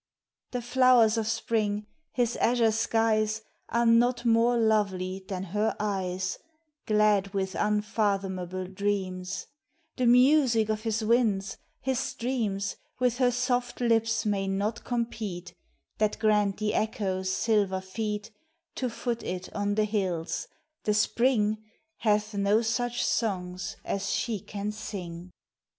[0.49, 6.39] The flowers of Spring, his azure skies, Are not more lovely than her eyes,
[6.87, 9.45] Glad with unfathomable dreams;
[9.97, 15.53] The music of his winds, his streams, With her soft lips may not compete
[15.99, 18.31] That grant the echoes silver feet
[18.77, 20.47] To foot it on the hills;
[20.83, 21.59] the Spring
[21.97, 25.29] Hath no such songs as she can sing.